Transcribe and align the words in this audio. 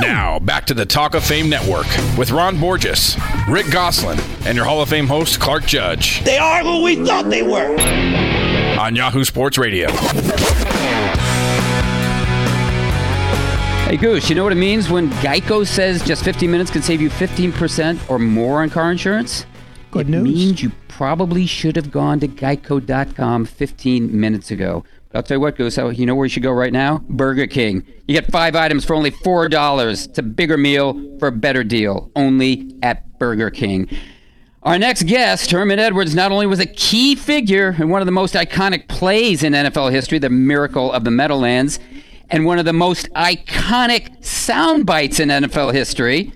Now, 0.00 0.38
back 0.38 0.66
to 0.66 0.74
the 0.74 0.84
Talk 0.84 1.14
of 1.14 1.24
Fame 1.24 1.48
Network 1.48 1.86
with 2.18 2.30
Ron 2.30 2.60
Borges, 2.60 3.16
Rick 3.48 3.70
Gosselin, 3.70 4.18
and 4.46 4.54
your 4.54 4.66
Hall 4.66 4.82
of 4.82 4.90
Fame 4.90 5.06
host, 5.06 5.40
Clark 5.40 5.64
Judge. 5.64 6.22
They 6.22 6.36
are 6.36 6.62
who 6.62 6.82
we 6.82 6.96
thought 7.04 7.30
they 7.30 7.42
were. 7.42 7.78
On 8.78 8.94
Yahoo 8.94 9.24
Sports 9.24 9.56
Radio. 9.56 9.88
Hey, 13.86 13.96
Goose, 13.96 14.28
you 14.28 14.34
know 14.34 14.42
what 14.42 14.52
it 14.52 14.56
means 14.56 14.90
when 14.90 15.08
Geico 15.22 15.66
says 15.66 16.04
just 16.04 16.24
15 16.24 16.50
minutes 16.50 16.70
can 16.70 16.82
save 16.82 17.00
you 17.00 17.08
15% 17.08 18.10
or 18.10 18.18
more 18.18 18.62
on 18.62 18.68
car 18.68 18.90
insurance? 18.90 19.46
Good 19.92 20.08
it 20.08 20.10
news. 20.10 20.24
means 20.24 20.62
you 20.62 20.72
probably 20.88 21.46
should 21.46 21.76
have 21.76 21.90
gone 21.90 22.20
to 22.20 22.28
geico.com 22.28 23.44
15 23.46 24.20
minutes 24.20 24.50
ago. 24.50 24.84
I'll 25.16 25.22
tell 25.22 25.36
you 25.36 25.40
what, 25.40 25.56
Goose, 25.56 25.76
you 25.76 26.06
know 26.06 26.14
where 26.14 26.26
you 26.26 26.30
should 26.30 26.42
go 26.42 26.52
right 26.52 26.72
now? 26.72 26.98
Burger 27.08 27.46
King. 27.46 27.86
You 28.06 28.14
get 28.14 28.30
five 28.30 28.54
items 28.54 28.84
for 28.84 28.94
only 28.94 29.10
$4. 29.10 30.04
It's 30.04 30.18
a 30.18 30.22
bigger 30.22 30.56
meal 30.56 31.18
for 31.18 31.28
a 31.28 31.32
better 31.32 31.64
deal. 31.64 32.10
Only 32.14 32.76
at 32.82 33.18
Burger 33.18 33.50
King. 33.50 33.88
Our 34.62 34.78
next 34.78 35.04
guest, 35.04 35.52
Herman 35.52 35.78
Edwards, 35.78 36.14
not 36.14 36.32
only 36.32 36.44
was 36.46 36.58
a 36.58 36.66
key 36.66 37.14
figure 37.14 37.74
in 37.78 37.88
one 37.88 38.02
of 38.02 38.06
the 38.06 38.12
most 38.12 38.34
iconic 38.34 38.88
plays 38.88 39.42
in 39.42 39.52
NFL 39.52 39.92
history, 39.92 40.18
the 40.18 40.28
Miracle 40.28 40.92
of 40.92 41.04
the 41.04 41.10
Meadowlands, 41.10 41.78
and 42.30 42.44
one 42.44 42.58
of 42.58 42.64
the 42.64 42.72
most 42.72 43.08
iconic 43.12 44.24
sound 44.24 44.84
bites 44.84 45.20
in 45.20 45.28
NFL 45.28 45.72
history. 45.72 46.32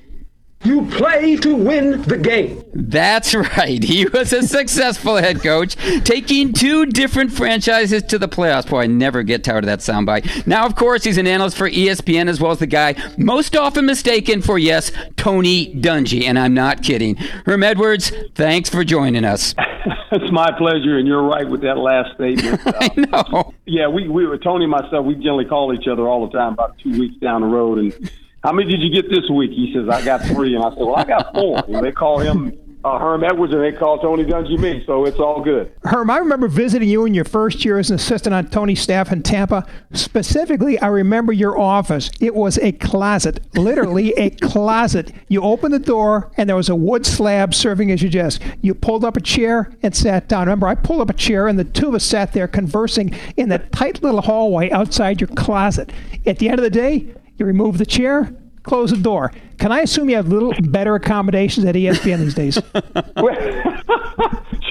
You 0.63 0.85
play 0.91 1.37
to 1.37 1.57
win 1.57 2.03
the 2.03 2.19
game. 2.19 2.63
That's 2.75 3.35
right. 3.35 3.83
He 3.91 4.07
was 4.07 4.33
a 4.33 4.43
successful 4.43 5.17
head 5.17 5.43
coach, 5.43 5.75
taking 6.05 6.53
two 6.53 6.87
different 6.87 7.33
franchises 7.33 8.03
to 8.05 8.19
the 8.19 8.29
playoffs. 8.29 8.69
Boy, 8.69 8.83
I 8.83 8.87
never 8.87 9.23
get 9.23 9.43
tired 9.43 9.65
of 9.65 9.67
that 9.67 9.81
soundbite. 9.81 10.47
Now, 10.47 10.67
of 10.67 10.77
course, 10.77 11.03
he's 11.03 11.19
an 11.19 11.27
analyst 11.27 11.57
for 11.57 11.69
ESPN 11.69 12.29
as 12.29 12.41
well 12.41 12.53
as 12.53 12.59
the 12.59 12.67
guy 12.67 12.95
most 13.17 13.57
often 13.57 13.87
mistaken 13.87 14.43
for, 14.43 14.59
yes, 14.59 14.93
Tony 15.17 15.75
Dungy. 15.75 16.25
And 16.25 16.39
I'm 16.39 16.55
not 16.55 16.83
kidding. 16.83 17.17
Herm 17.47 17.63
Edwards, 17.63 18.13
thanks 18.35 18.69
for 18.71 18.85
joining 18.85 19.25
us. 19.25 19.55
it's 20.13 20.31
my 20.31 20.51
pleasure, 20.57 20.99
and 20.99 21.09
you're 21.09 21.23
right 21.23 21.49
with 21.49 21.63
that 21.63 21.79
last 21.79 22.15
statement. 22.15 22.67
Uh, 22.67 22.73
I 22.81 22.91
know. 22.97 23.55
Yeah, 23.67 23.89
we, 23.89 24.09
we 24.09 24.27
were, 24.27 24.39
Tony 24.39 24.65
and 24.65 24.71
myself, 24.71 25.05
we 25.05 25.15
generally 25.15 25.47
call 25.47 25.75
each 25.75 25.89
other 25.89 26.07
all 26.07 26.27
the 26.27 26.37
time 26.37 26.53
about 26.53 26.79
two 26.79 26.99
weeks 26.99 27.17
down 27.17 27.41
the 27.41 27.49
road. 27.49 27.79
And 27.79 28.11
how 28.43 28.53
many 28.53 28.71
did 28.71 28.81
you 28.81 28.91
get 28.91 29.11
this 29.11 29.29
week? 29.31 29.51
He 29.51 29.73
says, 29.75 29.89
I 29.89 30.05
got 30.05 30.23
three. 30.23 30.55
And 30.55 30.65
I 30.65 30.71
said, 30.71 30.81
well, 30.81 30.97
I 30.97 31.05
got 31.05 31.35
four. 31.35 31.63
And 31.69 31.85
they 31.85 31.93
call 31.93 32.19
him 32.21 32.59
uh, 32.85 32.99
Herm 32.99 33.23
Edwards, 33.23 33.53
and 33.53 33.63
they 33.63 33.73
call 33.73 33.99
Tony 33.99 34.25
Dungy 34.25 34.59
me. 34.59 34.83
So 34.87 35.05
it's 35.05 35.19
all 35.19 35.43
good. 35.43 35.71
Herm, 35.85 36.09
I 36.09 36.19
remember 36.19 36.49
visiting 36.49 36.89
you 36.89 37.05
in 37.05 37.13
your 37.13 37.25
first 37.25 37.65
year 37.65 37.79
as 37.79 37.91
an 37.91 37.97
assistant 37.97 38.35
on 38.35 38.49
Tony's 38.49 38.81
staff 38.81 39.13
in 39.13 39.23
Tampa. 39.23 39.67
Specifically, 39.93 40.79
I 40.79 40.87
remember 40.87 41.33
your 41.33 41.59
office. 41.59 42.11
It 42.21 42.35
was 42.35 42.59
a 42.59 42.73
closet, 42.73 43.41
literally 43.55 44.13
a 44.13 44.31
closet. 44.41 45.13
You 45.29 45.43
opened 45.43 45.75
the 45.75 45.79
door, 45.79 46.31
and 46.37 46.49
there 46.49 46.57
was 46.57 46.71
a 46.71 46.75
wood 46.75 47.05
slab 47.05 47.55
serving 47.55 47.91
as 47.91 48.01
your 48.03 48.11
desk. 48.11 48.41
You 48.63 48.75
pulled 48.75 49.05
up 49.05 49.17
a 49.17 49.21
chair 49.21 49.71
and 49.83 49.95
sat 49.95 50.29
down. 50.29 50.47
Remember, 50.47 50.67
I 50.67 50.75
pulled 50.75 51.03
up 51.03 51.11
a 51.11 51.15
chair, 51.15 51.49
and 51.49 51.59
the 51.59 51.65
two 51.65 51.89
of 51.89 51.95
us 51.95 52.05
sat 52.05 52.33
there 52.33 52.49
conversing 52.49 53.15
in 53.37 53.51
that 53.51 53.73
tight 53.73 54.03
little 54.03 54.23
hallway 54.23 54.71
outside 54.71 55.21
your 55.21 55.29
closet. 55.29 55.93
At 56.25 56.39
the 56.39 56.49
end 56.49 56.59
of 56.59 56.65
the 56.65 56.71
day, 56.71 57.15
you 57.41 57.47
remove 57.47 57.79
the 57.79 57.87
chair, 57.87 58.33
close 58.63 58.91
the 58.91 58.99
door. 58.99 59.33
Can 59.59 59.73
I 59.73 59.81
assume 59.81 60.09
you 60.11 60.17
have 60.17 60.29
little 60.29 60.53
better 60.61 60.95
accommodations 60.95 61.67
at 61.67 61.75
ESPN 61.75 62.19
these 62.21 62.35
days? 62.35 62.55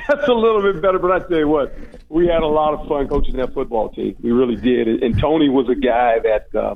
Just 0.07 0.27
a 0.27 0.33
little 0.33 0.61
bit 0.61 0.81
better, 0.81 0.99
but 0.99 1.11
I 1.11 1.19
tell 1.27 1.37
you 1.37 1.47
what, 1.47 1.75
we 2.07 2.27
had 2.27 2.41
a 2.41 2.47
lot 2.47 2.73
of 2.73 2.87
fun 2.87 3.07
coaching 3.07 3.35
that 3.37 3.53
football 3.53 3.89
team. 3.89 4.15
We 4.21 4.31
really 4.31 4.55
did. 4.55 4.87
And 5.03 5.19
Tony 5.19 5.49
was 5.49 5.67
a 5.69 5.75
guy 5.75 6.19
that 6.19 6.55
uh, 6.55 6.75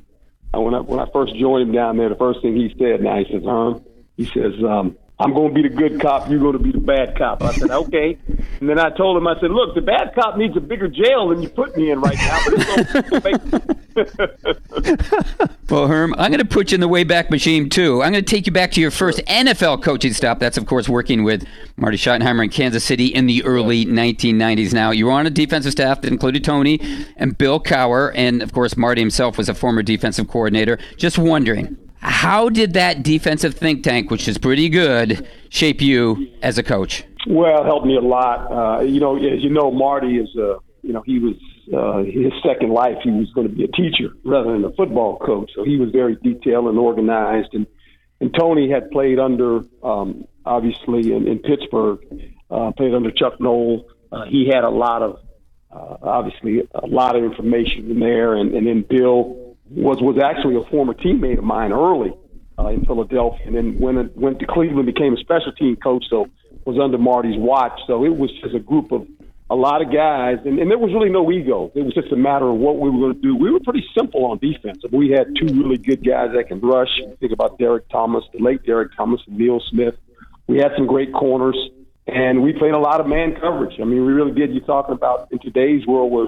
when 0.60 0.74
I 0.74 0.80
when 0.80 1.00
I 1.00 1.06
first 1.12 1.36
joined 1.36 1.70
him 1.70 1.74
down 1.74 1.98
there, 1.98 2.10
the 2.10 2.16
first 2.16 2.42
thing 2.42 2.56
he 2.56 2.74
said, 2.78 3.02
now 3.02 3.18
he 3.18 3.26
says, 3.32 3.44
"Herm," 3.44 3.84
he 4.18 4.26
says, 4.26 4.54
um, 4.68 4.98
I'm 5.24 5.34
going 5.34 5.54
to 5.54 5.62
be 5.62 5.70
the 5.70 5.74
good 5.74 6.02
cop. 6.02 6.30
You're 6.30 6.42
going 6.42 6.58
to 6.58 6.60
be 6.60 6.74
the 6.74 6.80
bad 6.80 7.18
cop. 7.18 7.42
I 7.42 7.54
said, 7.54 7.72
okay. 7.72 8.18
And 8.60 8.70
then 8.70 8.78
I 8.78 8.90
told 8.90 9.16
him, 9.16 9.26
I 9.26 9.40
said, 9.40 9.52
look, 9.52 9.74
the 9.74 9.82
bad 9.82 10.14
cop 10.14 10.38
needs 10.38 10.58
a 10.58 10.60
bigger 10.60 10.90
jail 10.90 11.30
than 11.30 11.42
you 11.42 11.48
put 11.48 11.78
me 11.78 11.92
in 11.92 12.02
right 12.02 12.18
now. 12.18 12.40
But 12.46 13.42
it's 13.96 15.70
well, 15.70 15.88
Herm, 15.88 16.14
I'm 16.18 16.30
going 16.30 16.40
to 16.40 16.46
put 16.46 16.72
you 16.72 16.76
in 16.76 16.82
the 16.82 16.90
Wayback 16.90 17.30
Machine, 17.30 17.70
too. 17.70 18.04
I'm 18.04 18.12
going 18.12 18.26
to 18.26 18.30
take 18.30 18.46
you 18.46 18.52
back 18.52 18.72
to 18.74 18.82
your 18.82 18.92
first 18.92 19.20
NFL 19.20 19.82
coaching 19.82 20.12
stop. 20.12 20.40
That's, 20.40 20.58
of 20.58 20.66
course, 20.66 20.90
working 20.90 21.24
with 21.24 21.48
Marty 21.78 21.96
Schottenheimer 21.96 22.44
in 22.44 22.50
Kansas 22.50 22.84
City 22.84 23.06
in 23.06 23.26
the 23.26 23.46
early 23.46 23.86
1990s. 23.86 24.74
Now, 24.74 24.92
you 24.92 25.06
were 25.06 25.14
on 25.14 25.26
a 25.26 25.30
defensive 25.30 25.72
staff 25.72 26.02
that 26.02 26.12
included 26.12 26.44
Tony 26.44 26.82
and 27.16 27.38
Bill 27.38 27.62
Cowher. 27.62 28.12
And, 28.14 28.42
of 28.42 28.52
course, 28.52 28.76
Marty 28.76 29.02
himself 29.02 29.38
was 29.38 29.48
a 29.48 29.54
former 29.54 29.84
defensive 29.84 30.28
coordinator. 30.28 30.80
Just 30.98 31.18
wondering, 31.18 31.78
how 32.04 32.50
did 32.50 32.74
that 32.74 33.02
defensive 33.02 33.56
think 33.56 33.82
tank, 33.84 34.12
which 34.12 34.28
is 34.28 34.38
pretty 34.38 34.68
good, 34.68 35.28
shape 35.50 35.82
you 35.82 36.28
as 36.42 36.58
a 36.58 36.64
coach? 36.64 37.04
Well, 37.28 37.62
it 37.62 37.66
helped 37.66 37.86
me 37.86 37.96
a 37.96 38.02
lot. 38.02 38.52
Uh, 38.52 38.82
you 38.82 39.00
know, 39.00 39.16
as 39.16 39.42
you 39.42 39.50
know, 39.50 39.72
Marty 39.72 40.18
is 40.18 40.36
a, 40.36 40.58
you 40.82 40.92
know, 40.92 41.02
he 41.06 41.20
was 41.20 41.36
uh, 41.74 42.04
his 42.04 42.34
second 42.46 42.72
life. 42.72 42.98
He 43.04 43.12
was 43.12 43.32
going 43.34 43.48
to 43.48 43.54
be 43.54 43.64
a 43.64 43.70
teacher 43.70 44.14
rather 44.26 44.52
than 44.52 44.66
a 44.66 44.74
football 44.74 45.18
coach. 45.20 45.50
So 45.56 45.64
he 45.64 45.78
was 45.78 45.92
very 45.92 46.18
detailed 46.18 46.68
and 46.68 46.78
organized. 46.78 47.54
And 47.54 47.66
and 48.20 48.34
Tony 48.38 48.70
had 48.70 48.90
played 48.92 49.20
under, 49.20 49.64
um, 49.84 50.26
obviously, 50.46 51.14
in, 51.14 51.28
in 51.28 51.40
Pittsburgh, 51.40 52.00
uh, 52.50 52.72
played 52.72 52.94
under 52.94 53.12
Chuck 53.12 53.40
Noll. 53.40 53.90
Uh, 54.12 54.26
he 54.26 54.48
had 54.48 54.64
a 54.64 54.70
lot 54.70 55.02
of, 55.02 55.20
uh, 55.72 55.98
obviously, 56.02 56.62
a 56.74 56.88
lot 56.88 57.16
of 57.18 57.24
information 57.24 57.92
in 57.92 58.00
there. 58.00 58.36
And, 58.36 58.54
and 58.54 58.66
then 58.66 58.86
Bill 58.90 59.43
was 59.70 59.98
was 60.02 60.18
actually 60.24 60.56
a 60.56 60.64
former 60.70 60.94
teammate 60.94 61.38
of 61.38 61.44
mine 61.44 61.72
early 61.72 62.14
uh, 62.60 62.68
in 62.68 62.86
Philadelphia, 62.86 63.46
and 63.46 63.56
then 63.56 63.80
when 63.80 63.98
it 63.98 64.18
went 64.18 64.40
to 64.40 64.46
Cleveland, 64.46 64.86
became 64.86 65.14
a 65.14 65.18
special 65.18 65.52
team 65.54 65.76
coach. 65.78 66.06
So 66.10 66.28
was 66.66 66.80
under 66.82 66.98
Marty's 66.98 67.38
watch. 67.38 67.80
So 67.88 68.06
it 68.06 68.16
was 68.16 68.32
just 68.42 68.56
a 68.56 68.60
group 68.60 68.92
of 68.92 69.08
a 69.50 69.56
lot 69.56 69.82
of 69.82 69.94
guys, 69.94 70.38
and, 70.46 70.58
and 70.58 70.72
there 70.72 70.78
was 70.78 70.92
really 70.94 71.10
no 71.10 71.32
ego. 71.32 71.72
It 71.76 71.84
was 71.84 71.94
just 71.94 72.12
a 72.12 72.16
matter 72.16 72.48
of 72.48 72.56
what 72.56 72.80
we 72.80 72.90
were 72.90 72.98
going 72.98 73.14
to 73.14 73.22
do. 73.22 73.36
We 73.36 73.52
were 73.52 73.60
pretty 73.60 73.86
simple 73.96 74.26
on 74.26 74.40
defense. 74.40 74.82
We 74.92 75.12
had 75.12 75.28
two 75.36 75.54
really 75.54 75.78
good 75.78 76.04
guys 76.04 76.30
that 76.36 76.48
can 76.48 76.60
rush. 76.62 76.90
Think 77.20 77.34
about 77.34 77.60
Derrick 77.60 77.88
Thomas, 77.90 78.24
the 78.34 78.40
late 78.40 78.64
Derrick 78.64 78.96
Thomas, 78.96 79.22
and 79.28 79.38
Neil 79.38 79.62
Smith. 79.70 79.96
We 80.48 80.58
had 80.58 80.72
some 80.76 80.88
great 80.88 81.14
corners, 81.14 81.58
and 82.08 82.42
we 82.42 82.54
played 82.54 82.74
a 82.74 82.80
lot 82.80 83.00
of 83.00 83.08
man 83.08 83.36
coverage. 83.40 83.80
I 83.80 83.84
mean, 83.84 84.06
we 84.06 84.14
really 84.14 84.32
did. 84.32 84.54
You're 84.54 84.66
talking 84.66 84.96
about 84.96 85.28
in 85.32 85.40
today's 85.40 85.86
world 85.86 86.12
where 86.12 86.28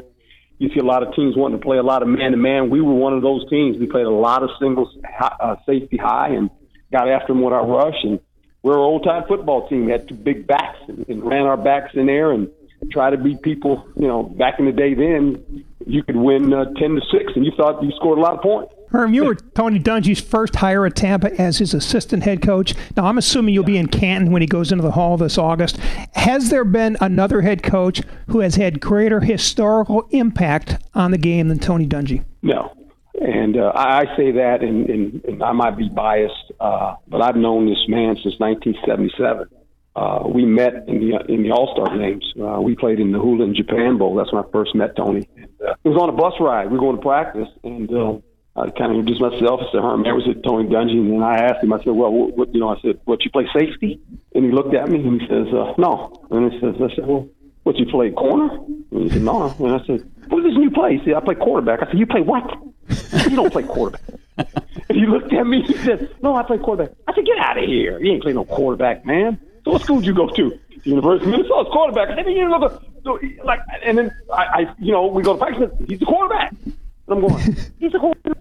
you 0.57 0.69
see 0.73 0.79
a 0.79 0.83
lot 0.83 1.03
of 1.03 1.13
teams 1.15 1.35
wanting 1.35 1.59
to 1.59 1.63
play 1.63 1.77
a 1.77 1.83
lot 1.83 2.01
of 2.01 2.07
man 2.07 2.31
to 2.31 2.37
man. 2.37 2.69
We 2.69 2.81
were 2.81 2.93
one 2.93 3.13
of 3.13 3.21
those 3.21 3.47
teams. 3.49 3.77
We 3.77 3.87
played 3.87 4.05
a 4.05 4.09
lot 4.09 4.43
of 4.43 4.49
singles, 4.59 4.95
uh, 5.19 5.55
safety 5.65 5.97
high, 5.97 6.29
and 6.29 6.49
got 6.91 7.09
after 7.09 7.33
them 7.33 7.41
with 7.41 7.53
our 7.53 7.65
rush. 7.65 7.97
And 8.03 8.19
we're 8.63 8.73
an 8.73 8.79
old 8.79 9.03
time 9.03 9.23
football 9.27 9.67
team. 9.67 9.85
We 9.85 9.91
had 9.91 10.07
two 10.07 10.15
big 10.15 10.47
backs 10.47 10.79
and, 10.87 11.05
and 11.09 11.23
ran 11.23 11.45
our 11.45 11.57
backs 11.57 11.91
in 11.93 12.05
there 12.05 12.31
and 12.31 12.49
try 12.91 13.09
to 13.09 13.17
beat 13.17 13.41
people. 13.41 13.85
You 13.95 14.07
know, 14.07 14.23
back 14.23 14.59
in 14.59 14.65
the 14.65 14.71
day, 14.71 14.93
then 14.93 15.65
you 15.85 16.03
could 16.03 16.15
win 16.15 16.53
uh, 16.53 16.65
ten 16.79 16.95
to 16.95 17.01
six, 17.11 17.33
and 17.35 17.45
you 17.45 17.51
thought 17.57 17.83
you 17.83 17.91
scored 17.97 18.17
a 18.17 18.21
lot 18.21 18.35
of 18.35 18.41
points. 18.41 18.73
Herm, 18.95 19.13
you 19.13 19.25
were 19.25 19.35
Tony 19.35 19.77
Dungy's 19.77 20.21
first 20.21 20.55
hire 20.55 20.85
at 20.85 20.95
Tampa 20.95 21.33
as 21.39 21.57
his 21.57 21.73
assistant 21.73 22.23
head 22.23 22.41
coach. 22.41 22.73
Now, 22.95 23.07
I'm 23.07 23.17
assuming 23.17 23.53
you'll 23.53 23.65
be 23.65 23.77
in 23.77 23.87
Canton 23.87 24.31
when 24.31 24.41
he 24.41 24.47
goes 24.47 24.71
into 24.71 24.83
the 24.83 24.91
Hall 24.91 25.17
this 25.17 25.37
August. 25.37 25.77
Has 26.13 26.49
there 26.49 26.63
been 26.63 26.95
another 27.01 27.41
head 27.41 27.61
coach 27.61 28.01
who 28.27 28.39
has 28.39 28.55
had 28.55 28.79
greater 28.79 29.19
historical 29.19 30.07
impact 30.11 30.81
on 30.93 31.11
the 31.11 31.17
game 31.17 31.49
than 31.49 31.59
Tony 31.59 31.85
Dungy? 31.85 32.23
No. 32.41 32.73
And 33.19 33.57
uh, 33.57 33.73
I 33.75 34.05
say 34.15 34.31
that, 34.31 34.61
and, 34.61 34.89
and, 34.89 35.25
and 35.25 35.43
I 35.43 35.51
might 35.51 35.77
be 35.77 35.89
biased, 35.89 36.53
uh, 36.61 36.95
but 37.07 37.21
I've 37.21 37.35
known 37.35 37.65
this 37.65 37.83
man 37.89 38.15
since 38.15 38.39
1977. 38.39 39.49
Uh, 39.95 40.27
we 40.27 40.45
met 40.45 40.73
in 40.87 40.99
the 40.99 41.33
in 41.33 41.43
the 41.43 41.51
All 41.51 41.71
Star 41.73 41.97
games. 41.97 42.25
Uh, 42.37 42.59
we 42.59 42.75
played 42.75 42.99
in 42.99 43.13
the 43.13 43.19
Hula 43.19 43.45
in 43.45 43.55
Japan 43.55 43.97
Bowl. 43.97 44.13
That's 44.15 44.31
when 44.33 44.43
I 44.43 44.47
first 44.51 44.75
met 44.75 44.95
Tony. 44.97 45.27
And, 45.37 45.47
uh, 45.65 45.75
it 45.85 45.87
was 45.87 45.97
on 45.97 46.09
a 46.09 46.11
bus 46.11 46.33
ride. 46.41 46.65
We 46.65 46.77
were 46.77 46.79
going 46.79 46.97
to 46.97 47.01
practice, 47.01 47.47
and 47.63 47.89
uh, 47.89 48.17
I 48.57 48.69
kind 48.69 48.91
of 48.91 48.99
introduced 48.99 49.21
myself. 49.21 49.59
I 49.61 49.71
said, 49.71 49.81
"Herm 49.81 50.03
was 50.03 50.27
at 50.29 50.41
Tony 50.43 50.69
Dungy," 50.69 50.97
and 50.97 51.23
I 51.23 51.35
asked 51.35 51.63
him. 51.63 51.73
I 51.73 51.77
said, 51.79 51.93
"Well, 51.93 52.11
what, 52.11 52.37
what, 52.37 52.53
you 52.53 52.61
know?" 52.61 52.69
I 52.69 52.79
said, 52.81 52.99
"What 53.03 53.23
you 53.25 53.31
play 53.31 53.47
safety?" 53.53 53.99
And 54.33 54.45
he 54.45 54.51
looked 54.51 54.73
at 54.73 54.87
me 54.87 54.99
and 54.99 55.21
he 55.21 55.27
says, 55.27 55.47
uh, 55.53 55.73
"No." 55.77 56.25
And 56.31 56.51
he 56.51 56.59
says, 56.61 56.75
"I 56.79 56.95
said, 56.95 57.05
well, 57.05 57.27
what 57.63 57.75
you 57.75 57.85
play 57.85 58.11
corner?" 58.11 58.55
And 58.91 59.03
he 59.03 59.09
said, 59.09 59.23
"No." 59.23 59.53
And 59.59 59.73
I 59.73 59.85
said, 59.85 60.09
"What 60.29 60.41
position 60.41 60.61
you 60.61 60.71
play?" 60.71 60.97
He 60.97 61.03
said, 61.03 61.15
"I 61.15 61.19
play 61.19 61.35
quarterback." 61.35 61.83
I 61.83 61.87
said, 61.87 61.99
"You 61.99 62.07
play 62.07 62.21
what?" 62.21 62.49
Said, 62.89 63.31
you 63.31 63.35
don't 63.35 63.51
play 63.51 63.63
quarterback. 63.63 64.01
and 64.37 64.97
he 64.97 65.05
looked 65.05 65.33
at 65.33 65.45
me. 65.45 65.57
And 65.57 65.65
he 65.65 65.77
said, 65.83 66.15
"No, 66.23 66.35
I 66.35 66.43
play 66.43 66.57
quarterback." 66.57 66.95
I 67.09 67.13
said, 67.13 67.25
"Get 67.25 67.37
out 67.39 67.57
of 67.57 67.65
here! 67.65 67.99
You 67.99 68.13
ain't 68.13 68.23
play 68.23 68.33
no 68.33 68.45
quarterback, 68.45 69.05
man." 69.05 69.37
So 69.65 69.71
what 69.71 69.81
school 69.81 69.97
did 69.97 70.05
you 70.05 70.13
go 70.13 70.29
to? 70.29 70.59
The 70.83 70.89
University 70.91 71.25
of 71.25 71.31
Minnesota's 71.31 71.73
quarterback. 71.73 72.09
I 72.09 72.23
said, 72.23 72.31
you 72.31 72.47
know, 72.47 72.79
so, 73.03 73.19
like, 73.43 73.59
and 73.83 73.97
then 73.97 74.11
I, 74.31 74.43
I, 74.43 74.75
you 74.79 74.91
know, 74.91 75.07
we 75.07 75.23
go 75.23 75.33
to 75.33 75.39
practice. 75.39 75.71
He's 75.87 76.01
a 76.01 76.05
quarterback. 76.05 76.53
And 76.63 76.75
I'm 77.09 77.21
going, 77.21 77.43
he's 77.79 77.93
a 77.95 77.99
quarterback. 77.99 78.34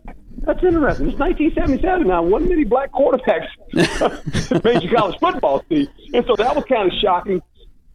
That's 0.46 0.62
interesting. 0.62 1.08
It's 1.08 1.18
1977 1.18 2.06
now. 2.06 2.22
One 2.22 2.48
many 2.48 2.64
black 2.64 2.92
quarterbacks 2.92 3.48
major 4.64 4.94
college 4.94 5.18
football 5.18 5.60
team, 5.60 5.88
and 6.12 6.24
so 6.26 6.36
that 6.36 6.54
was 6.54 6.64
kind 6.64 6.90
of 6.90 6.98
shocking. 7.02 7.42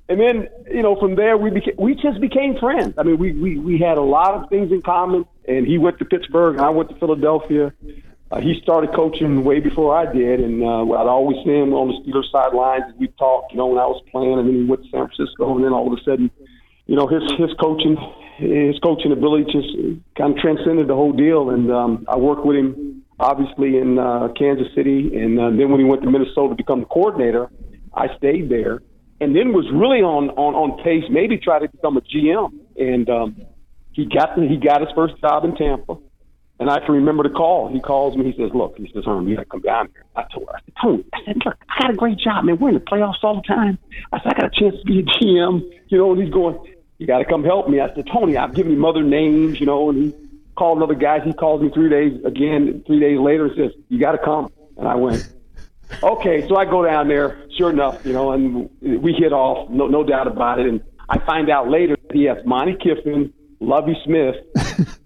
And 0.10 0.20
then, 0.20 0.50
you 0.72 0.82
know, 0.82 0.96
from 0.96 1.16
there 1.16 1.38
we 1.38 1.52
became, 1.52 1.76
we 1.78 1.94
just 1.94 2.20
became 2.20 2.58
friends. 2.58 2.96
I 2.98 3.04
mean, 3.04 3.20
we, 3.20 3.34
we 3.34 3.60
we 3.60 3.78
had 3.78 4.00
a 4.00 4.02
lot 4.02 4.34
of 4.34 4.50
things 4.50 4.72
in 4.72 4.82
common. 4.82 5.26
And 5.50 5.66
he 5.66 5.80
went 5.80 5.98
to 5.98 6.06
Pittsburgh, 6.06 6.58
and 6.58 6.66
I 6.66 6.70
went 6.70 6.90
to 6.90 6.96
Philadelphia. 6.96 7.74
uh, 8.32 8.40
he 8.40 8.60
started 8.62 8.94
coaching 8.94 9.44
way 9.44 9.60
before 9.60 9.98
I 9.98 10.12
did, 10.12 10.40
and 10.40 10.62
uh, 10.62 10.84
I'd 10.84 11.08
always 11.08 11.38
see 11.44 11.56
him 11.56 11.74
on 11.74 11.88
the 11.88 11.96
Steelers 12.02 12.30
sidelines 12.32 12.84
as 12.88 12.96
we 13.00 13.08
talked, 13.18 13.52
you 13.52 13.58
know, 13.58 13.66
when 13.66 13.80
I 13.80 13.88
was 13.88 14.02
playing, 14.12 14.38
and 14.38 14.48
then 14.48 14.56
he 14.56 14.64
went 14.64 14.84
to 14.84 14.90
San 14.92 15.08
Francisco, 15.08 15.56
and 15.56 15.66
then 15.66 15.74
all 15.74 15.92
of 15.92 15.98
a 15.98 16.04
sudden, 16.04 16.30
you 16.90 16.96
know, 16.96 17.06
his 17.06 17.22
his 17.38 17.54
coaching 17.60 17.96
his 18.38 18.80
coaching 18.80 19.12
ability 19.12 19.46
just 19.52 19.70
kind 20.18 20.34
of 20.34 20.40
transcended 20.40 20.88
the 20.88 20.96
whole 20.96 21.14
deal, 21.14 21.52
and 21.52 21.72
um, 21.72 22.06
I 22.10 22.18
worked 22.18 22.44
with 22.44 22.58
him 22.58 23.04
obviously 23.20 23.78
in 23.78 24.00
uh, 24.00 24.30
Kansas 24.36 24.74
City, 24.74 25.12
and 25.14 25.40
uh, 25.40 25.50
then 25.52 25.70
when 25.70 25.80
he 25.80 25.86
went 25.86 26.02
to 26.02 26.10
Minnesota 26.10 26.50
to 26.50 26.56
become 26.56 26.80
the 26.80 26.88
coordinator, 26.88 27.52
I 27.94 28.08
stayed 28.18 28.50
there, 28.50 28.82
and 29.22 29.36
then 29.36 29.54
was 29.54 29.70
really 29.72 30.02
on 30.02 30.32
on 30.32 30.56
on 30.56 30.84
pace, 30.84 31.04
maybe 31.12 31.38
try 31.38 31.60
to 31.60 31.70
become 31.70 31.96
a 31.96 32.02
GM, 32.02 32.58
and 32.80 33.08
um, 33.08 33.36
he 33.92 34.06
got 34.06 34.40
he 34.40 34.58
got 34.58 34.82
his 34.82 34.90
first 34.96 35.14
job 35.22 35.46
in 35.46 35.56
Tampa 35.56 35.96
and 36.60 36.70
I 36.70 36.80
can 36.80 36.94
remember 36.94 37.24
the 37.24 37.30
call. 37.30 37.72
He 37.72 37.80
calls 37.80 38.18
me. 38.18 38.26
He 38.26 38.38
says, 38.38 38.52
"Look," 38.54 38.78
he 38.78 38.92
says, 38.94 39.06
"Herm, 39.06 39.28
you 39.28 39.36
got 39.36 39.44
to 39.44 39.50
come 39.50 39.62
down 39.62 39.90
here." 39.94 40.04
I 40.16 40.24
told 40.34 40.50
her, 40.50 40.56
I 40.56 40.60
said, 40.66 40.74
"Tony," 40.82 41.06
I 41.14 41.20
said, 41.26 41.36
"Look, 41.46 41.56
I 41.70 41.82
got 41.82 41.92
a 41.92 41.96
great 41.96 42.18
job, 42.20 42.44
man. 42.44 42.58
We're 42.60 42.70
in 42.70 42.76
the 42.76 42.82
playoffs 42.82 43.24
all 43.24 43.36
the 43.36 43.48
time." 43.48 43.80
I 44.12 44.20
said, 44.20 44.34
"I 44.36 44.42
got 44.42 44.58
a 44.58 44.60
chance 44.60 44.76
to 44.80 44.86
be 44.86 45.00
a 45.00 45.04
GM, 45.04 45.62
you 45.88 45.98
know." 45.98 46.12
And 46.12 46.22
he's 46.22 46.34
going, 46.34 46.60
"You 47.00 47.08
got 47.08 47.18
to 47.20 47.26
come 47.26 47.44
help 47.44 47.68
me." 47.68 47.80
I 47.80 47.94
said, 47.96 48.06
"Tony, 48.14 48.38
I've 48.38 48.54
given 48.54 48.74
him 48.74 48.86
other 48.86 49.02
names, 49.04 49.60
you 49.60 49.66
know." 49.66 49.90
And 49.90 50.04
he 50.04 50.16
called 50.56 50.84
other 50.84 50.94
guys. 50.94 51.22
He 51.26 51.34
calls 51.34 51.62
me 51.62 51.72
three 51.74 51.90
days 51.90 52.24
again. 52.24 52.84
Three 52.86 53.00
days 53.00 53.20
later, 53.20 53.48
and 53.48 53.56
says, 53.56 53.72
"You 53.90 54.00
got 54.00 54.12
to 54.12 54.20
come." 54.20 54.52
And 54.78 54.88
I 54.88 54.96
went, 54.96 55.28
"Okay." 56.04 56.48
So 56.48 56.56
I 56.56 56.66
go 56.66 56.86
down 56.86 57.08
there. 57.08 57.40
Sure 57.58 57.72
enough, 57.72 58.06
you 58.06 58.14
know, 58.14 58.32
and 58.32 58.70
we 58.82 59.14
hit 59.14 59.34
off. 59.34 59.70
No, 59.70 59.88
no 59.88 60.04
doubt 60.04 60.28
about 60.28 60.60
it. 60.60 60.68
And 60.68 60.82
I 61.10 61.18
find 61.26 61.50
out 61.50 61.70
later 61.70 61.98
that 62.08 62.16
he 62.16 62.26
has 62.26 62.38
Monte 62.46 62.78
Kiffin, 62.84 63.34
Lovie 63.60 63.98
Smith, 64.06 64.36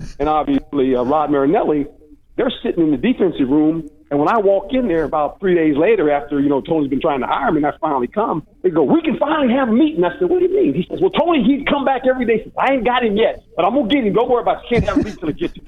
and 0.20 0.28
obviously 0.28 0.96
uh, 0.96 1.04
Rod 1.04 1.32
Marinelli 1.32 1.88
they're 2.36 2.52
sitting 2.64 2.84
in 2.86 2.92
the 2.92 2.98
defensive 2.98 3.50
room. 3.50 3.90
And 4.14 4.20
when 4.20 4.30
I 4.30 4.38
walk 4.38 4.68
in 4.74 4.88
there 4.88 5.06
about 5.06 5.40
three 5.40 5.56
days 5.56 5.76
later, 5.76 6.12
after 6.12 6.40
you 6.40 6.48
know 6.48 6.62
Tony's 6.62 6.88
been 6.88 7.02
trying 7.02 7.22
to 7.22 7.26
hire 7.26 7.52
me, 7.52 7.58
and 7.58 7.66
I 7.66 7.76
finally 7.82 8.06
come, 8.06 8.46
they 8.62 8.70
go, 8.70 8.84
"We 8.84 9.02
can 9.02 9.18
finally 9.18 9.52
have 9.56 9.70
a 9.70 9.72
meeting." 9.72 10.04
I 10.04 10.12
said, 10.20 10.30
"What 10.30 10.38
do 10.38 10.46
you 10.46 10.56
mean?" 10.56 10.76
He 10.76 10.86
says, 10.88 11.02
"Well, 11.02 11.10
Tony, 11.10 11.44
he'd 11.44 11.66
come 11.68 11.84
back 11.84 12.04
every 12.08 12.28
day." 12.28 12.44
Says, 12.44 12.54
"I 12.56 12.74
ain't 12.74 12.86
got 12.86 13.04
him 13.04 13.18
yet, 13.18 13.42
but 13.56 13.66
I'm 13.66 13.74
gonna 13.74 13.88
get 13.88 14.06
him. 14.06 14.14
Don't 14.14 14.30
worry 14.30 14.44
about 14.44 14.58
it. 14.58 14.70
You 14.70 14.82
can't 14.82 14.84
have 14.88 14.98
a 14.98 15.00
meeting 15.00 15.20
till 15.20 15.30
I 15.30 15.32
get 15.32 15.58
you." 15.58 15.64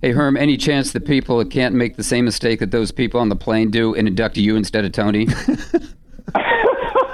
hey 0.00 0.12
Herm, 0.12 0.38
any 0.38 0.56
chance 0.56 0.92
that 0.92 1.04
people 1.04 1.44
can't 1.44 1.74
make 1.74 1.96
the 1.96 2.02
same 2.02 2.24
mistake 2.24 2.60
that 2.60 2.70
those 2.70 2.92
people 2.92 3.20
on 3.20 3.28
the 3.28 3.36
plane 3.36 3.70
do 3.70 3.94
and 3.94 4.08
induct 4.08 4.38
you 4.38 4.56
instead 4.56 4.86
of 4.86 4.92
Tony? 4.92 5.28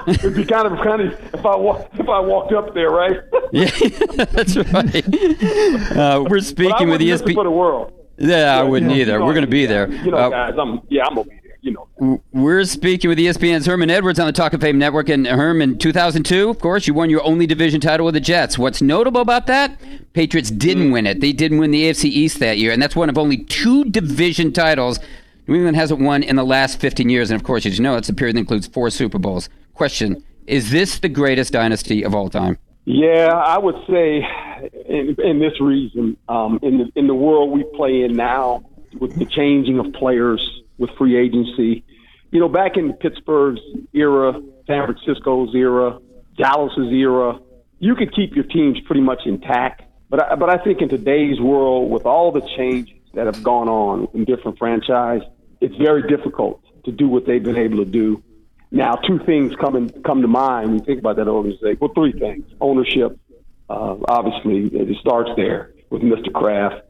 It'd 0.07 0.33
be 0.33 0.45
kind 0.45 0.67
of 0.67 0.77
funny 0.79 1.11
if 1.33 1.45
I 1.45 1.57
walk, 1.57 1.89
if 1.93 2.07
I 2.07 2.21
walked 2.21 2.53
up 2.53 2.73
there, 2.73 2.89
right? 2.89 3.17
yeah, 3.51 3.65
that's 4.31 4.55
right. 4.55 5.95
Uh, 5.97 6.23
we're 6.29 6.39
speaking 6.39 6.89
with 6.89 7.01
ESPN 7.01 7.33
for 7.33 7.43
the 7.43 7.51
world. 7.51 8.02
Yeah, 8.17 8.37
yeah 8.37 8.59
I 8.59 8.63
wouldn't 8.63 8.91
either. 8.91 9.23
We're 9.23 9.33
going 9.33 9.45
to 9.45 9.51
be 9.51 9.65
there. 9.65 9.91
You 9.91 10.11
know, 10.11 10.17
uh, 10.17 10.29
guys, 10.29 10.53
I'm 10.57 10.81
yeah, 10.89 11.05
I'm 11.05 11.15
gonna 11.15 11.29
be 11.29 11.39
there. 11.43 11.57
You 11.61 11.71
know. 11.71 12.21
We're 12.33 12.65
speaking 12.65 13.09
with 13.09 13.17
ESPN's 13.17 13.65
Herman 13.65 13.89
Edwards 13.89 14.19
on 14.19 14.27
the 14.27 14.33
Talk 14.33 14.53
of 14.53 14.61
Fame 14.61 14.77
Network. 14.77 15.07
And 15.07 15.25
Herman, 15.25 15.77
2002, 15.77 16.49
of 16.49 16.59
course, 16.59 16.87
you 16.87 16.93
won 16.93 17.09
your 17.09 17.23
only 17.23 17.47
division 17.47 17.79
title 17.79 18.05
with 18.05 18.15
the 18.15 18.19
Jets. 18.19 18.57
What's 18.57 18.81
notable 18.81 19.21
about 19.21 19.47
that? 19.47 19.79
Patriots 20.11 20.51
didn't 20.51 20.91
win 20.91 21.07
it. 21.07 21.21
They 21.21 21.31
didn't 21.31 21.59
win 21.59 21.71
the 21.71 21.83
AFC 21.89 22.05
East 22.05 22.39
that 22.39 22.57
year, 22.57 22.73
and 22.73 22.81
that's 22.81 22.95
one 22.95 23.09
of 23.09 23.17
only 23.17 23.37
two 23.37 23.85
division 23.85 24.51
titles 24.51 24.99
New 25.47 25.55
England 25.55 25.75
hasn't 25.75 25.99
won 25.99 26.23
in 26.23 26.35
the 26.35 26.45
last 26.45 26.79
15 26.79 27.09
years. 27.09 27.29
And 27.29 27.39
of 27.39 27.45
course, 27.45 27.65
as 27.65 27.77
you 27.77 27.83
know, 27.83 27.97
it's 27.97 28.09
a 28.09 28.13
period 28.13 28.35
that 28.35 28.41
includes 28.41 28.67
four 28.67 28.89
Super 28.89 29.19
Bowls. 29.19 29.49
Question 29.73 30.23
Is 30.47 30.71
this 30.71 30.99
the 30.99 31.09
greatest 31.09 31.53
dynasty 31.53 32.03
of 32.03 32.15
all 32.15 32.29
time? 32.29 32.57
Yeah, 32.85 33.31
I 33.33 33.57
would 33.57 33.77
say, 33.89 34.27
in, 34.85 35.15
in 35.23 35.39
this 35.39 35.59
reason, 35.61 36.17
um, 36.27 36.59
in 36.61 36.79
the 36.79 36.91
in 36.95 37.07
the 37.07 37.15
world 37.15 37.51
we 37.51 37.63
play 37.75 38.03
in 38.03 38.15
now, 38.15 38.65
with 38.99 39.15
the 39.15 39.25
changing 39.25 39.79
of 39.79 39.93
players, 39.93 40.41
with 40.77 40.89
free 40.97 41.15
agency, 41.15 41.83
you 42.31 42.39
know, 42.39 42.49
back 42.49 42.75
in 42.75 42.91
Pittsburgh's 42.93 43.61
era, 43.93 44.33
San 44.67 44.85
Francisco's 44.85 45.55
era, 45.55 45.99
Dallas's 46.37 46.91
era, 46.91 47.39
you 47.79 47.95
could 47.95 48.13
keep 48.13 48.35
your 48.35 48.43
teams 48.45 48.79
pretty 48.81 49.01
much 49.01 49.21
intact. 49.25 49.83
But 50.09 50.31
I, 50.31 50.35
but 50.35 50.49
I 50.49 50.57
think 50.57 50.81
in 50.81 50.89
today's 50.89 51.39
world, 51.39 51.89
with 51.89 52.05
all 52.05 52.31
the 52.31 52.41
changes 52.57 52.97
that 53.13 53.27
have 53.27 53.43
gone 53.43 53.69
on 53.69 54.09
in 54.13 54.25
different 54.25 54.57
franchises, 54.57 55.27
it's 55.61 55.75
very 55.77 56.01
difficult 56.09 56.61
to 56.83 56.91
do 56.91 57.07
what 57.07 57.25
they've 57.25 57.43
been 57.43 57.57
able 57.57 57.77
to 57.77 57.85
do 57.85 58.21
now, 58.73 58.95
two 58.95 59.19
things 59.19 59.53
come 59.61 59.75
in, 59.75 59.89
come 60.01 60.23
to 60.23 60.27
mind 60.27 60.71
when 60.71 60.79
you 60.79 60.85
think 60.85 60.99
about 60.99 61.17
that 61.17 61.27
organization. 61.27 61.77
Well, 61.79 61.91
three 61.93 62.11
things: 62.11 62.43
ownership, 62.59 63.19
uh, 63.69 63.95
obviously, 64.07 64.65
it 64.73 64.97
starts 64.99 65.29
there 65.37 65.71
with 65.91 66.01
Mr. 66.01 66.33
Kraft, 66.33 66.83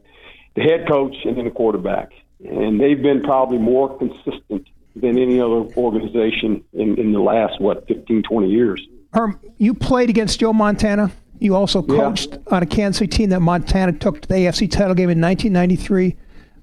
the 0.55 0.61
head 0.61 0.87
coach, 0.87 1.13
and 1.25 1.37
then 1.37 1.43
the 1.43 1.51
quarterback. 1.51 2.13
And 2.39 2.79
they've 2.79 3.01
been 3.01 3.21
probably 3.21 3.57
more 3.57 3.97
consistent 3.97 4.69
than 4.95 5.17
any 5.19 5.41
other 5.41 5.65
organization 5.75 6.63
in, 6.71 6.97
in 6.97 7.11
the 7.11 7.19
last 7.19 7.59
what 7.59 7.85
15, 7.89 8.23
20 8.23 8.47
years. 8.47 8.81
Herm, 9.13 9.37
you 9.57 9.73
played 9.73 10.09
against 10.09 10.39
Joe 10.39 10.53
Montana. 10.53 11.11
You 11.39 11.55
also 11.55 11.81
coached 11.81 12.31
yeah. 12.31 12.55
on 12.55 12.63
a 12.63 12.65
Kansas 12.65 12.99
City 12.99 13.09
team 13.09 13.29
that 13.31 13.41
Montana 13.41 13.91
took 13.91 14.21
to 14.21 14.27
the 14.29 14.35
AFC 14.35 14.71
title 14.71 14.95
game 14.95 15.09
in 15.09 15.19
1993. 15.19 16.15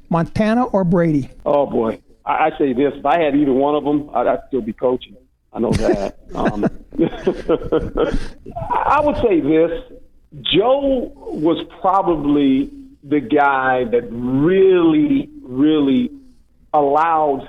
Montana 0.09 0.65
or 0.65 0.83
Brady? 0.83 1.29
Oh 1.45 1.67
boy, 1.67 2.01
I, 2.25 2.47
I 2.47 2.59
say 2.59 2.73
this: 2.73 2.93
if 2.97 3.07
I 3.07 3.21
had 3.21 3.35
either 3.37 3.53
one 3.53 3.75
of 3.75 3.85
them, 3.85 4.11
I'd, 4.15 4.27
I'd 4.27 4.41
still 4.49 4.63
be 4.63 4.73
coaching. 4.73 5.17
I 5.53 5.59
know 5.59 5.73
that. 5.73 6.19
um, 6.35 6.65
I 8.73 9.01
would 9.01 9.17
say 9.17 9.41
this: 9.41 9.83
Joe 10.43 11.13
was 11.17 11.65
probably 11.81 12.71
the 13.03 13.21
guy 13.21 13.85
that 13.85 14.09
really, 14.11 15.29
really 15.43 16.11
allowed 16.73 17.49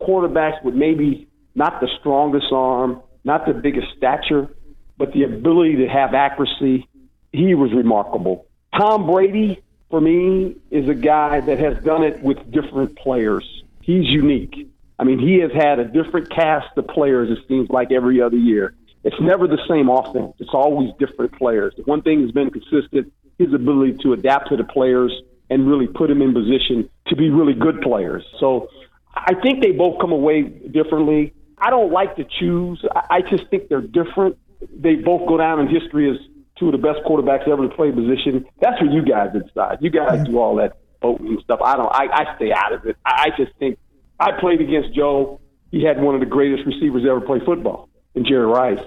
quarterbacks 0.00 0.62
with 0.62 0.74
maybe 0.74 1.28
not 1.54 1.80
the 1.80 1.88
strongest 1.98 2.52
arm, 2.52 3.02
not 3.24 3.46
the 3.46 3.52
biggest 3.52 3.88
stature, 3.96 4.48
but 4.96 5.12
the 5.12 5.24
ability 5.24 5.76
to 5.76 5.88
have 5.88 6.14
accuracy. 6.14 6.86
He 7.32 7.54
was 7.54 7.72
remarkable. 7.72 8.46
Tom 8.76 9.06
Brady, 9.06 9.62
for 9.88 10.00
me, 10.00 10.56
is 10.70 10.88
a 10.88 10.94
guy 10.94 11.40
that 11.40 11.58
has 11.58 11.82
done 11.82 12.04
it 12.04 12.22
with 12.22 12.38
different 12.50 12.96
players 12.96 13.59
he's 13.82 14.08
unique. 14.08 14.68
I 14.98 15.04
mean, 15.04 15.18
he 15.18 15.40
has 15.40 15.50
had 15.52 15.78
a 15.78 15.84
different 15.84 16.30
cast 16.30 16.76
of 16.76 16.86
players, 16.88 17.30
it 17.30 17.38
seems 17.48 17.70
like, 17.70 17.90
every 17.90 18.20
other 18.20 18.36
year. 18.36 18.74
It's 19.02 19.16
never 19.20 19.46
the 19.46 19.58
same 19.68 19.88
offense. 19.88 20.34
It's 20.38 20.52
always 20.52 20.90
different 20.98 21.32
players. 21.38 21.72
The 21.76 21.84
one 21.84 22.02
thing 22.02 22.20
has 22.22 22.32
been 22.32 22.50
consistent, 22.50 23.12
his 23.38 23.54
ability 23.54 23.98
to 24.02 24.12
adapt 24.12 24.50
to 24.50 24.56
the 24.56 24.64
players 24.64 25.12
and 25.48 25.66
really 25.66 25.86
put 25.86 26.08
them 26.08 26.20
in 26.20 26.34
position 26.34 26.88
to 27.06 27.16
be 27.16 27.30
really 27.30 27.54
good 27.54 27.80
players. 27.80 28.24
So 28.38 28.68
I 29.14 29.34
think 29.42 29.62
they 29.62 29.72
both 29.72 30.00
come 30.00 30.12
away 30.12 30.42
differently. 30.42 31.32
I 31.56 31.70
don't 31.70 31.90
like 31.90 32.16
to 32.16 32.24
choose. 32.38 32.84
I 32.94 33.22
just 33.22 33.48
think 33.48 33.68
they're 33.68 33.80
different. 33.80 34.36
They 34.72 34.96
both 34.96 35.26
go 35.26 35.38
down 35.38 35.60
in 35.60 35.68
history 35.68 36.10
as 36.10 36.16
two 36.58 36.66
of 36.66 36.72
the 36.72 36.78
best 36.78 37.00
quarterbacks 37.06 37.48
ever 37.48 37.66
to 37.66 37.74
play 37.74 37.90
the 37.90 37.96
position. 37.96 38.44
That's 38.60 38.80
what 38.80 38.92
you 38.92 39.02
guys 39.02 39.30
decide. 39.32 39.78
You 39.80 39.90
guys 39.90 40.26
do 40.26 40.38
all 40.38 40.56
that 40.56 40.76
voting 41.00 41.28
and 41.28 41.40
stuff. 41.42 41.60
I 41.64 41.76
don't. 41.76 41.92
I, 41.92 42.06
I 42.12 42.36
stay 42.36 42.52
out 42.52 42.72
of 42.72 42.86
it. 42.86 42.96
I 43.04 43.30
just 43.36 43.52
think 43.58 43.78
I 44.18 44.32
played 44.38 44.60
against 44.60 44.94
Joe. 44.94 45.40
He 45.70 45.84
had 45.84 46.00
one 46.00 46.14
of 46.14 46.20
the 46.20 46.26
greatest 46.26 46.66
receivers 46.66 47.04
ever 47.08 47.20
play 47.20 47.40
football 47.44 47.88
in 48.14 48.24
Jerry 48.24 48.46
Rice. 48.46 48.84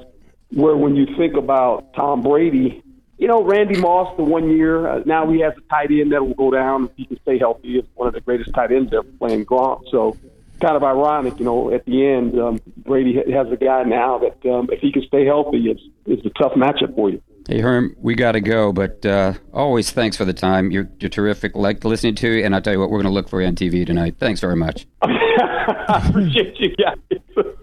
Where 0.52 0.76
when 0.76 0.96
you 0.96 1.08
think 1.18 1.36
about 1.36 1.94
Tom 1.94 2.22
Brady, 2.22 2.84
you 3.18 3.28
know 3.28 3.44
Randy 3.44 3.80
Moss 3.80 4.16
the 4.18 4.24
one 4.24 4.50
year. 4.50 4.88
Uh, 4.88 5.04
now 5.06 5.30
he 5.32 5.40
has 5.40 5.54
a 5.58 5.62
tight 5.70 5.92
end 5.92 6.12
that 6.12 6.26
will 6.26 6.36
go 6.36 6.52
down 6.52 6.86
if 6.86 6.92
he 6.96 7.06
can 7.06 7.20
stay 7.22 7.40
healthy. 7.40 7.78
It's 7.78 7.88
one 7.96 8.08
of 8.08 8.14
the 8.14 8.22
greatest 8.22 8.54
tight 8.54 8.72
ends 8.72 8.94
ever 8.94 9.08
playing 9.18 9.46
Gronk. 9.46 9.90
So 9.90 10.18
kind 10.64 10.76
of 10.76 10.84
ironic, 10.84 11.40
you 11.40 11.46
know. 11.46 11.72
At 11.74 11.86
the 11.86 12.06
end, 12.06 12.40
um, 12.40 12.62
Brady 12.78 13.16
has 13.32 13.52
a 13.52 13.58
guy 13.58 13.84
now 13.84 14.20
that 14.20 14.50
um, 14.50 14.70
if 14.72 14.80
he 14.80 14.92
can 14.92 15.04
stay 15.04 15.26
healthy, 15.26 15.70
it's 15.70 15.82
it's 16.06 16.26
a 16.26 16.30
tough 16.42 16.54
matchup 16.54 16.96
for 16.96 17.10
you. 17.10 17.22
Hey 17.48 17.60
Herm, 17.60 17.96
we 18.00 18.16
got 18.16 18.34
to 18.34 18.42
go, 18.42 18.72
but 18.72 19.06
uh, 19.06 19.34
always 19.54 19.92
thanks 19.92 20.16
for 20.16 20.24
the 20.24 20.34
time. 20.34 20.72
You're, 20.72 20.90
you're 21.00 21.10
terrific. 21.10 21.56
Like 21.56 21.84
listening 21.84 22.16
to 22.16 22.30
you, 22.30 22.46
and 22.46 22.56
I'll 22.56 22.62
tell 22.62 22.74
you 22.74 22.80
what, 22.80 22.90
we're 22.90 23.02
going 23.02 23.12
to 23.12 23.14
look 23.14 23.28
for 23.28 23.42
you 23.42 23.48
on 23.48 23.56
TV 23.56 23.86
tonight. 23.86 24.16
Thanks 24.18 24.40
very 24.40 24.56
much. 24.56 24.88
I 25.02 26.06
appreciate 26.08 26.58
you 26.60 26.76
guys. 26.76 26.98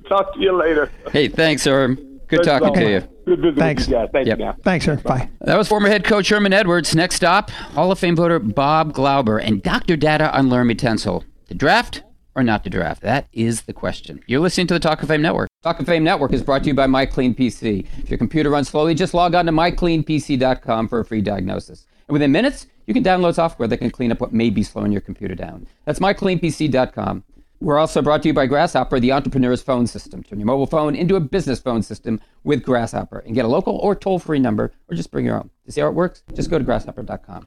Talk 0.09 0.35
to 0.35 0.41
you 0.41 0.53
later. 0.53 0.91
Hey, 1.13 1.29
thanks, 1.29 1.65
Herm. 1.65 2.21
Good 2.29 2.45
talking 2.45 2.75
to 2.75 2.91
you. 2.91 3.01
Good 3.25 3.41
visiting 3.41 3.55
Thanks. 3.57 3.89
you 3.89 3.95
guys. 3.95 4.09
Thank 4.13 4.27
yep. 4.27 4.39
you 4.39 4.45
now. 4.45 4.57
Thanks, 4.63 4.85
sir. 4.85 4.97
Bye. 4.97 5.29
That 5.41 5.57
was 5.57 5.67
former 5.67 5.89
head 5.89 6.05
coach 6.05 6.29
Herman 6.29 6.53
Edwards. 6.53 6.95
Next 6.95 7.17
stop, 7.17 7.51
Hall 7.51 7.91
of 7.91 7.99
Fame 7.99 8.17
voter 8.17 8.39
Bob 8.39 8.93
Glauber 8.93 9.39
and 9.39 9.63
Dr. 9.63 9.97
Data 9.97 10.37
on 10.37 10.49
Laremy 10.49 10.77
Tunsil. 10.77 11.25
The 11.49 11.55
draft 11.55 12.03
or 12.35 12.43
not 12.43 12.65
to 12.65 12.71
draft? 12.71 13.03
That 13.03 13.29
is 13.33 13.63
the 13.63 13.73
question. 13.73 14.23
You're 14.27 14.41
listening 14.41 14.67
to 14.69 14.75
the 14.75 14.81
Talk 14.81 15.03
of 15.03 15.09
Fame 15.09 15.23
Network. 15.23 15.50
Talk 15.63 15.79
of 15.79 15.85
Fame 15.85 16.03
Network 16.03 16.33
is 16.33 16.43
brought 16.43 16.63
to 16.63 16.69
you 16.69 16.75
by 16.75 16.87
MyCleanPC. 16.87 17.87
If 17.99 18.09
your 18.09 18.17
computer 18.17 18.49
runs 18.49 18.71
slowly, 18.71 18.95
just 18.95 19.13
log 19.13 19.35
on 19.35 19.45
to 19.45 19.53
mycleanpc.com 19.53 20.89
for 20.89 21.01
a 21.01 21.05
free 21.05 21.21
diagnosis. 21.21 21.85
And 22.09 22.15
within 22.15 22.33
minutes, 22.33 22.67
you 22.87 22.95
can 22.95 23.05
download 23.05 23.35
software 23.35 23.69
that 23.69 23.77
can 23.77 23.91
clean 23.91 24.11
up 24.11 24.23
what 24.23 24.33
may 24.33 24.49
be 24.49 24.63
slowing 24.63 24.91
your 24.91 25.03
computer 25.03 25.35
down. 25.35 25.67
That's 25.85 25.99
mycleanpc.com. 25.99 27.25
We're 27.61 27.79
also 27.79 28.01
brought 28.01 28.23
to 28.23 28.29
you 28.29 28.33
by 28.33 28.47
Grasshopper, 28.47 29.01
the 29.01 29.13
entrepreneur's 29.13 29.61
phone 29.61 29.87
system. 29.87 30.23
Turn 30.23 30.39
your 30.39 30.47
mobile 30.47 30.67
phone 30.67 30.97
into 30.97 31.17
a 31.17 31.21
business 31.21 31.61
phone 31.61 31.83
system 31.83 32.23
with 32.43 32.63
Grasshopper 32.63 33.19
and 33.19 33.35
get 33.35 33.45
a 33.45 33.49
local 33.49 33.77
or 33.77 33.95
toll 33.95 34.19
free 34.19 34.39
number 34.39 34.73
or 34.89 34.97
just 34.97 35.11
bring 35.11 35.27
your 35.27 35.37
own. 35.37 35.51
To 35.67 35.73
see 35.73 35.83
how 35.83 35.89
it 35.89 35.95
works, 35.95 36.23
just 36.33 36.49
go 36.49 36.57
to 36.57 36.65
grasshopper.com. 36.65 37.47